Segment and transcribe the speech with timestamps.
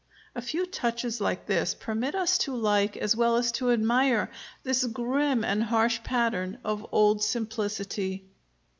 [0.33, 4.31] A few touches like this permit us to like, as well as to admire,
[4.63, 8.25] this grim and harsh pattern of old simplicity.